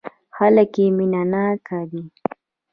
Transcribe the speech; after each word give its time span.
خلک 0.35 0.71
يې 0.81 0.85
مينه 0.97 1.21
ناک 1.31 1.67
دي. 1.89 2.03